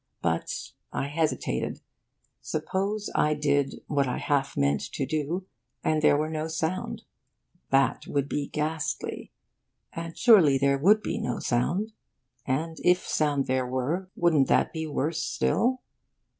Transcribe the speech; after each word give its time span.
But, 0.23 0.71
I 0.91 1.09
hesitated, 1.09 1.79
suppose 2.41 3.11
I 3.13 3.35
did 3.35 3.83
what 3.85 4.07
I 4.07 4.17
half 4.17 4.57
meant 4.57 4.81
to 4.93 5.05
do, 5.05 5.45
and 5.83 6.01
there 6.01 6.17
were 6.17 6.31
no 6.31 6.47
sound. 6.47 7.03
That 7.69 8.07
would 8.07 8.27
be 8.27 8.47
ghastly. 8.47 9.31
And 9.93 10.17
surely 10.17 10.57
there 10.57 10.79
would 10.79 11.03
be 11.03 11.19
no 11.19 11.37
sound. 11.37 11.93
And 12.47 12.77
if 12.83 13.07
sound 13.07 13.45
there 13.45 13.67
were, 13.67 14.09
wouldn't 14.15 14.47
that 14.47 14.73
be 14.73 14.87
worse 14.87 15.21
still? 15.21 15.83